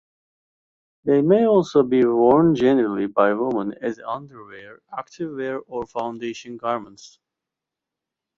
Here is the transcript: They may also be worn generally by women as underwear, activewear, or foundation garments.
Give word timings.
They 1.03 1.21
may 1.21 1.45
also 1.45 1.83
be 1.83 2.03
worn 2.03 2.55
generally 2.55 3.05
by 3.05 3.33
women 3.33 3.75
as 3.83 3.99
underwear, 3.99 4.79
activewear, 4.91 5.61
or 5.67 5.85
foundation 5.85 6.57
garments. 6.57 7.19